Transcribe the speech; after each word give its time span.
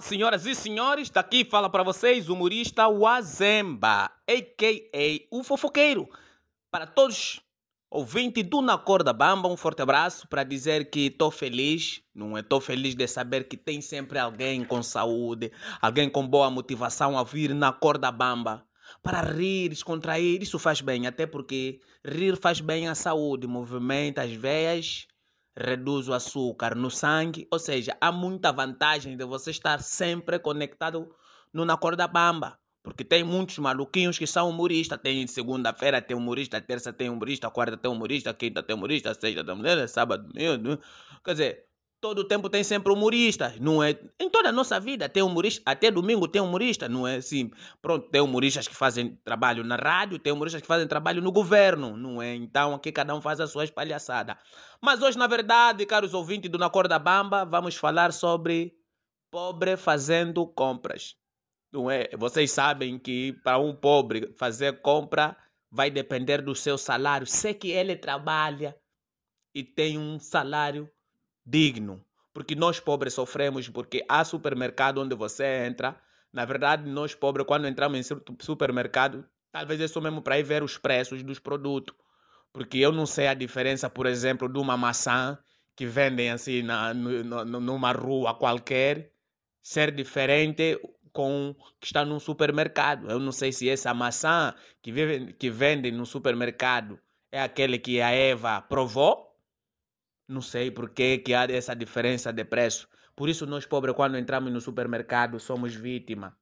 Senhoras 0.00 0.46
e 0.46 0.54
senhores, 0.54 1.10
daqui 1.10 1.44
fala 1.44 1.68
para 1.68 1.82
vocês 1.82 2.28
o 2.28 2.32
humorista 2.32 2.88
Wazemba, 2.88 4.10
a.k.a. 4.26 5.26
o 5.30 5.44
fofoqueiro. 5.44 6.08
Para 6.70 6.86
todos 6.86 7.40
ouvintes 7.90 8.44
do 8.44 8.62
Na 8.62 8.78
Corda 8.78 9.12
Bamba, 9.12 9.48
um 9.48 9.56
forte 9.56 9.82
abraço 9.82 10.26
para 10.26 10.42
dizer 10.42 10.90
que 10.90 11.06
estou 11.06 11.30
feliz, 11.30 12.02
não 12.14 12.36
é? 12.36 12.40
Estou 12.40 12.60
feliz 12.60 12.94
de 12.94 13.06
saber 13.06 13.44
que 13.44 13.56
tem 13.56 13.80
sempre 13.80 14.18
alguém 14.18 14.64
com 14.64 14.82
saúde, 14.82 15.52
alguém 15.82 16.08
com 16.08 16.26
boa 16.26 16.50
motivação 16.50 17.18
a 17.18 17.22
vir 17.22 17.54
na 17.54 17.72
Corda 17.72 18.10
Bamba. 18.10 18.64
Para 19.02 19.20
rir, 19.20 19.68
descontrair, 19.68 20.42
isso 20.42 20.58
faz 20.58 20.80
bem, 20.80 21.06
até 21.06 21.26
porque 21.26 21.78
rir 22.04 22.36
faz 22.36 22.60
bem 22.60 22.88
à 22.88 22.94
saúde, 22.94 23.46
movimenta 23.46 24.22
as 24.22 24.32
veias 24.32 25.06
reduz 25.56 26.08
o 26.08 26.14
açúcar 26.14 26.74
no 26.74 26.90
sangue, 26.90 27.46
ou 27.50 27.58
seja, 27.58 27.96
há 28.00 28.10
muita 28.12 28.52
vantagem 28.52 29.16
de 29.16 29.24
você 29.24 29.50
estar 29.50 29.82
sempre 29.82 30.38
conectado 30.38 31.14
Na 31.52 31.76
Corda 31.76 32.06
Bamba. 32.06 32.58
Porque 32.82 33.04
tem 33.04 33.22
muitos 33.22 33.58
maluquinhos 33.58 34.18
que 34.18 34.26
são 34.26 34.48
humoristas. 34.48 34.98
Tem 35.02 35.26
segunda-feira 35.26 36.00
tem 36.00 36.16
humorista, 36.16 36.60
terça 36.60 36.92
tem 36.92 37.10
humorista, 37.10 37.50
quarta 37.50 37.76
tem 37.76 37.90
humorista, 37.90 38.32
quinta 38.32 38.62
tem 38.62 38.74
humorista, 38.74 39.12
sexta 39.12 39.44
tem 39.44 39.54
humorista, 39.54 39.86
sábado. 39.86 40.32
Quer 41.22 41.32
dizer, 41.32 41.69
todo 42.00 42.24
tempo 42.24 42.48
tem 42.48 42.64
sempre 42.64 42.92
humorista, 42.92 43.54
não 43.60 43.82
é? 43.82 43.98
Em 44.18 44.30
toda 44.30 44.48
a 44.48 44.52
nossa 44.52 44.80
vida 44.80 45.08
tem 45.08 45.22
humorista, 45.22 45.62
até 45.66 45.90
domingo 45.90 46.26
tem 46.26 46.40
humorista, 46.40 46.88
não 46.88 47.06
é 47.06 47.16
assim? 47.16 47.50
Pronto, 47.82 48.08
tem 48.08 48.20
humoristas 48.20 48.66
que 48.66 48.74
fazem 48.74 49.16
trabalho 49.22 49.62
na 49.62 49.76
rádio, 49.76 50.18
tem 50.18 50.32
humoristas 50.32 50.62
que 50.62 50.66
fazem 50.66 50.88
trabalho 50.88 51.20
no 51.20 51.30
governo, 51.30 51.96
não 51.96 52.22
é? 52.22 52.34
Então 52.34 52.74
aqui 52.74 52.90
cada 52.90 53.14
um 53.14 53.20
faz 53.20 53.40
a 53.40 53.46
sua 53.46 53.64
espalhaçada. 53.64 54.38
Mas 54.80 55.02
hoje, 55.02 55.18
na 55.18 55.26
verdade, 55.26 55.84
caros 55.84 56.14
ouvintes 56.14 56.50
do 56.50 56.58
Na 56.58 56.70
Corda 56.70 56.98
Bamba, 56.98 57.44
vamos 57.44 57.76
falar 57.76 58.12
sobre 58.12 58.72
pobre 59.30 59.76
fazendo 59.76 60.46
compras. 60.46 61.16
Não 61.72 61.90
é? 61.90 62.08
Vocês 62.16 62.50
sabem 62.50 62.98
que 62.98 63.34
para 63.44 63.58
um 63.58 63.74
pobre 63.76 64.32
fazer 64.36 64.80
compra 64.80 65.36
vai 65.70 65.90
depender 65.90 66.42
do 66.42 66.54
seu 66.54 66.76
salário. 66.76 67.26
Se 67.26 67.54
que 67.54 67.70
ele 67.70 67.94
trabalha 67.94 68.74
e 69.54 69.62
tem 69.62 69.98
um 69.98 70.18
salário 70.18 70.90
digno. 71.50 72.04
Porque 72.32 72.54
nós 72.54 72.78
pobres 72.78 73.14
sofremos 73.14 73.68
porque 73.68 74.04
há 74.08 74.24
supermercado 74.24 74.98
onde 74.98 75.14
você 75.16 75.66
entra. 75.66 76.00
Na 76.32 76.44
verdade, 76.44 76.88
nós 76.88 77.14
pobres, 77.14 77.44
quando 77.46 77.66
entramos 77.66 78.10
em 78.10 78.16
supermercado, 78.40 79.24
talvez 79.50 79.80
é 79.80 79.88
só 79.88 80.00
mesmo 80.00 80.22
para 80.22 80.38
ir 80.38 80.44
ver 80.44 80.62
os 80.62 80.78
preços 80.78 81.22
dos 81.22 81.40
produtos. 81.40 81.94
Porque 82.52 82.78
eu 82.78 82.92
não 82.92 83.04
sei 83.04 83.26
a 83.26 83.34
diferença, 83.34 83.90
por 83.90 84.06
exemplo, 84.06 84.48
de 84.48 84.58
uma 84.58 84.76
maçã 84.76 85.38
que 85.74 85.86
vendem 85.86 86.30
assim 86.30 86.62
na, 86.62 86.94
numa 86.94 87.92
rua 87.92 88.34
qualquer 88.34 89.12
ser 89.62 89.90
diferente 89.92 90.80
com 91.12 91.54
que 91.80 91.86
está 91.86 92.04
num 92.04 92.20
supermercado. 92.20 93.10
Eu 93.10 93.18
não 93.18 93.32
sei 93.32 93.52
se 93.52 93.68
essa 93.68 93.92
maçã 93.92 94.54
que, 94.80 94.92
vive, 94.92 95.32
que 95.32 95.50
vende 95.50 95.90
no 95.90 96.06
supermercado 96.06 96.98
é 97.32 97.40
aquele 97.40 97.78
que 97.78 98.00
a 98.00 98.10
Eva 98.10 98.60
provou 98.60 99.29
não 100.30 100.40
sei 100.40 100.70
por 100.70 100.90
que, 100.90 101.18
que 101.18 101.34
há 101.34 101.44
essa 101.44 101.74
diferença 101.74 102.32
de 102.32 102.44
preço. 102.44 102.88
Por 103.16 103.28
isso, 103.28 103.46
nós 103.46 103.66
pobres, 103.66 103.96
quando 103.96 104.16
entramos 104.16 104.52
no 104.52 104.60
supermercado, 104.60 105.40
somos 105.40 105.74
vítima. 105.74 106.38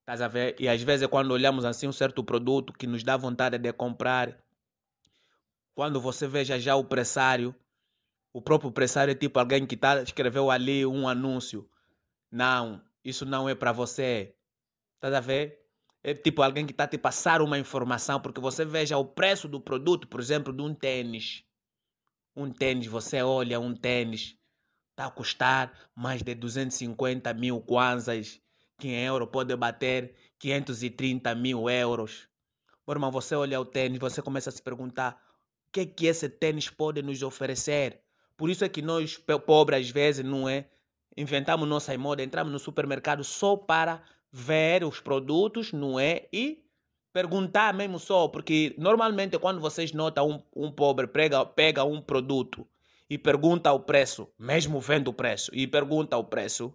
Estás 0.00 0.22
a 0.22 0.28
ver? 0.28 0.56
E 0.58 0.66
às 0.66 0.82
vezes, 0.82 1.06
quando 1.08 1.32
olhamos 1.32 1.66
assim 1.66 1.86
um 1.86 1.92
certo 1.92 2.24
produto 2.24 2.72
que 2.72 2.86
nos 2.86 3.04
dá 3.04 3.16
vontade 3.16 3.58
de 3.58 3.70
comprar, 3.74 4.42
quando 5.74 6.00
você 6.00 6.26
veja 6.26 6.58
já 6.58 6.74
o 6.74 6.84
pressário, 6.84 7.54
o 8.32 8.40
próprio 8.40 8.72
pressário 8.72 9.12
é 9.12 9.14
tipo 9.14 9.38
alguém 9.38 9.66
que 9.66 9.76
tá, 9.76 10.02
escreveu 10.02 10.50
ali 10.50 10.86
um 10.86 11.06
anúncio. 11.06 11.68
Não, 12.30 12.80
isso 13.04 13.26
não 13.26 13.46
é 13.46 13.54
para 13.54 13.72
você. 13.72 14.34
Estás 14.94 15.14
a 15.14 15.20
ver? 15.20 15.60
É 16.02 16.14
tipo 16.14 16.40
alguém 16.40 16.64
que 16.64 16.72
está 16.72 16.86
te 16.86 16.96
passar 16.96 17.42
uma 17.42 17.58
informação, 17.58 18.20
porque 18.20 18.40
você 18.40 18.64
veja 18.64 18.96
o 18.96 19.04
preço 19.04 19.46
do 19.46 19.60
produto, 19.60 20.08
por 20.08 20.18
exemplo, 20.18 20.50
de 20.50 20.62
um 20.62 20.74
tênis. 20.74 21.44
Um 22.40 22.52
tênis, 22.52 22.86
você 22.86 23.20
olha 23.20 23.58
um 23.58 23.74
tênis, 23.74 24.36
está 24.90 25.06
a 25.06 25.10
custar 25.10 25.72
mais 25.92 26.22
de 26.22 26.36
250 26.36 27.34
mil 27.34 27.60
kwanzas, 27.60 28.40
que 28.78 28.86
em 28.86 29.04
euro 29.04 29.26
pode 29.26 29.56
bater 29.56 30.14
530 30.38 31.34
mil 31.34 31.68
euros. 31.68 32.28
Irmão, 32.88 33.10
você 33.10 33.34
olha 33.34 33.60
o 33.60 33.64
tênis, 33.64 33.98
você 33.98 34.22
começa 34.22 34.50
a 34.50 34.52
se 34.52 34.62
perguntar 34.62 35.20
o 35.66 35.72
que 35.72 35.80
é 35.80 35.86
que 35.86 36.06
esse 36.06 36.28
tênis 36.28 36.70
pode 36.70 37.02
nos 37.02 37.24
oferecer. 37.24 38.00
Por 38.36 38.48
isso 38.48 38.64
é 38.64 38.68
que 38.68 38.82
nós, 38.82 39.18
pobres, 39.44 39.86
às 39.86 39.90
vezes, 39.90 40.24
não 40.24 40.48
é? 40.48 40.70
Inventamos 41.16 41.68
nossa 41.68 41.98
moda, 41.98 42.22
entramos 42.22 42.52
no 42.52 42.60
supermercado 42.60 43.24
só 43.24 43.56
para 43.56 44.00
ver 44.30 44.84
os 44.84 45.00
produtos, 45.00 45.72
não 45.72 45.98
é? 45.98 46.28
E 46.32 46.64
perguntar 47.12 47.74
mesmo 47.74 47.98
só, 47.98 48.28
porque 48.28 48.74
normalmente 48.78 49.38
quando 49.38 49.60
vocês 49.60 49.92
notam 49.92 50.44
um, 50.54 50.66
um 50.66 50.72
pobre 50.72 51.06
pega, 51.06 51.44
pega 51.44 51.84
um 51.84 52.00
produto 52.00 52.66
e 53.08 53.16
pergunta 53.16 53.72
o 53.72 53.80
preço, 53.80 54.28
mesmo 54.38 54.80
vendo 54.80 55.08
o 55.08 55.12
preço, 55.12 55.50
e 55.54 55.66
pergunta 55.66 56.16
o 56.16 56.24
preço, 56.24 56.74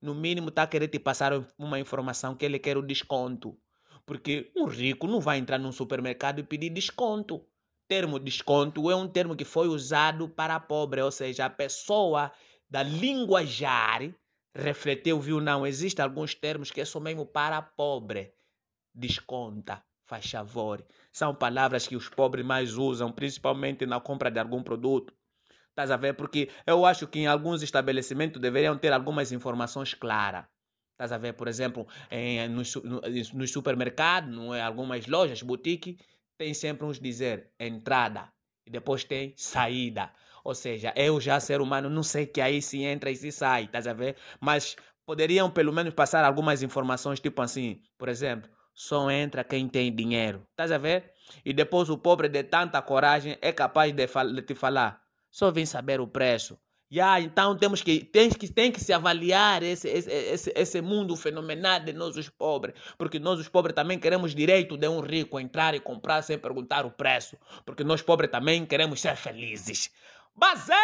no 0.00 0.14
mínimo 0.14 0.48
está 0.48 0.62
a 0.62 0.66
querer 0.66 0.88
te 0.88 0.98
passar 0.98 1.32
uma 1.58 1.80
informação 1.80 2.34
que 2.34 2.44
ele 2.44 2.58
quer 2.58 2.76
o 2.76 2.82
desconto. 2.82 3.56
Porque 4.04 4.52
um 4.54 4.66
rico 4.66 5.08
não 5.08 5.20
vai 5.20 5.38
entrar 5.38 5.58
num 5.58 5.72
supermercado 5.72 6.38
e 6.38 6.44
pedir 6.44 6.70
desconto. 6.70 7.44
Termo 7.88 8.20
desconto 8.20 8.88
é 8.88 8.94
um 8.94 9.08
termo 9.08 9.34
que 9.34 9.44
foi 9.44 9.66
usado 9.66 10.28
para 10.28 10.60
pobre, 10.60 11.00
ou 11.00 11.10
seja, 11.10 11.46
a 11.46 11.50
pessoa 11.50 12.30
da 12.70 12.82
linguajar 12.82 14.14
refletiu, 14.54 15.20
viu, 15.20 15.40
não, 15.40 15.66
existem 15.66 16.04
alguns 16.04 16.34
termos 16.34 16.70
que 16.70 16.84
são 16.84 17.00
mesmo 17.00 17.26
para 17.26 17.60
pobre 17.60 18.32
desconta, 18.96 19.82
faz 20.06 20.30
favor. 20.30 20.84
São 21.12 21.34
palavras 21.34 21.86
que 21.86 21.96
os 21.96 22.08
pobres 22.08 22.44
mais 22.44 22.76
usam, 22.76 23.12
principalmente 23.12 23.84
na 23.84 24.00
compra 24.00 24.30
de 24.30 24.40
algum 24.40 24.62
produto. 24.62 25.12
Estás 25.70 25.90
a 25.90 25.96
ver? 25.96 26.14
Porque 26.14 26.48
eu 26.66 26.86
acho 26.86 27.06
que 27.06 27.18
em 27.18 27.26
alguns 27.26 27.62
estabelecimentos 27.62 28.40
deveriam 28.40 28.78
ter 28.78 28.92
algumas 28.92 29.30
informações 29.30 29.92
claras. 29.92 30.46
Estás 30.92 31.12
a 31.12 31.18
ver, 31.18 31.34
por 31.34 31.46
exemplo, 31.46 31.86
em, 32.10 32.48
nos, 32.48 32.74
nos 33.34 33.52
supermercados, 33.52 34.34
em 34.34 34.54
é? 34.54 34.62
algumas 34.62 35.06
lojas, 35.06 35.42
boutique, 35.42 35.98
tem 36.38 36.54
sempre 36.54 36.86
uns 36.86 36.98
dizer 36.98 37.50
entrada 37.60 38.32
e 38.66 38.70
depois 38.70 39.04
tem 39.04 39.34
saída. 39.36 40.10
Ou 40.42 40.54
seja, 40.54 40.94
eu 40.96 41.20
já 41.20 41.38
ser 41.38 41.60
humano 41.60 41.90
não 41.90 42.02
sei 42.02 42.26
que 42.26 42.40
aí 42.40 42.62
se 42.62 42.82
entra 42.82 43.10
e 43.10 43.16
se 43.16 43.30
sai, 43.30 43.64
estás 43.64 43.86
a 43.86 43.92
ver? 43.92 44.16
Mas 44.40 44.76
poderiam 45.04 45.50
pelo 45.50 45.72
menos 45.72 45.92
passar 45.92 46.24
algumas 46.24 46.62
informações, 46.62 47.20
tipo 47.20 47.42
assim, 47.42 47.82
por 47.98 48.08
exemplo, 48.08 48.50
só 48.76 49.10
entra 49.10 49.42
quem 49.42 49.66
tem 49.66 49.90
dinheiro. 49.90 50.46
Estás 50.50 50.70
a 50.70 50.76
ver? 50.76 51.12
E 51.42 51.54
depois 51.54 51.88
o 51.88 51.96
pobre 51.96 52.28
de 52.28 52.44
tanta 52.44 52.80
coragem 52.82 53.38
é 53.40 53.50
capaz 53.50 53.90
de, 53.90 54.06
de 54.06 54.42
te 54.42 54.54
falar. 54.54 55.00
Só 55.30 55.50
vem 55.50 55.64
saber 55.64 55.98
o 55.98 56.06
preço. 56.06 56.58
Yeah, 56.92 57.20
então 57.20 57.56
temos 57.56 57.82
que, 57.82 58.04
tem, 58.04 58.28
que, 58.30 58.52
tem 58.52 58.70
que 58.70 58.78
se 58.78 58.92
avaliar 58.92 59.62
esse, 59.62 59.88
esse, 59.88 60.10
esse, 60.10 60.52
esse 60.54 60.80
mundo 60.80 61.16
fenomenal 61.16 61.80
de 61.80 61.94
nós 61.94 62.16
os 62.16 62.28
pobres. 62.28 62.76
Porque 62.98 63.18
nós 63.18 63.40
os 63.40 63.48
pobres 63.48 63.74
também 63.74 63.98
queremos 63.98 64.34
direito 64.34 64.76
de 64.76 64.86
um 64.86 65.00
rico 65.00 65.40
entrar 65.40 65.74
e 65.74 65.80
comprar 65.80 66.20
sem 66.22 66.38
perguntar 66.38 66.84
o 66.84 66.90
preço. 66.90 67.36
Porque 67.64 67.82
nós 67.82 68.02
pobres 68.02 68.30
também 68.30 68.66
queremos 68.66 69.00
ser 69.00 69.16
felizes. 69.16 69.90
Basei! 70.36 70.76